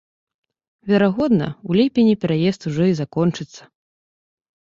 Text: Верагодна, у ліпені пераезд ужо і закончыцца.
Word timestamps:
Верагодна, 0.91 1.49
у 1.71 1.75
ліпені 1.79 2.15
пераезд 2.25 2.61
ужо 2.71 2.83
і 2.93 2.95
закончыцца. 3.01 3.61